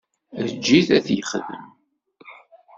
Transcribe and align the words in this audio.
Eǧǧ-it 0.43 0.89
ad 0.97 1.03
t-yexdem. 1.05 1.65